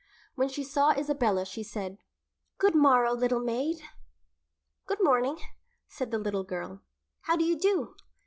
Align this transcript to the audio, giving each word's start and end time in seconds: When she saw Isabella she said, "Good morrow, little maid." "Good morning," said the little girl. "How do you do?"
When 0.33 0.49
she 0.49 0.63
saw 0.63 0.93
Isabella 0.93 1.45
she 1.45 1.61
said, 1.61 1.99
"Good 2.57 2.73
morrow, 2.73 3.11
little 3.13 3.39
maid." 3.39 3.83
"Good 4.87 4.97
morning," 5.03 5.37
said 5.89 6.09
the 6.09 6.17
little 6.17 6.43
girl. 6.43 6.81
"How 7.25 7.35
do 7.37 7.43
you 7.43 7.55
do?" 7.55 7.95